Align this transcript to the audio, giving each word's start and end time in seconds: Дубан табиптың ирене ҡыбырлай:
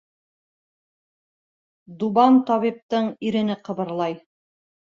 Дубан 1.99 2.41
табиптың 2.49 3.15
ирене 3.31 3.59
ҡыбырлай: 3.69 4.21